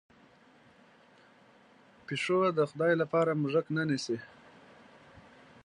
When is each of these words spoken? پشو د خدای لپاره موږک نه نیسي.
پشو 2.05 2.39
د 2.57 2.59
خدای 2.69 2.93
لپاره 3.01 3.31
موږک 3.41 3.65
نه 3.77 3.83
نیسي. 3.89 4.17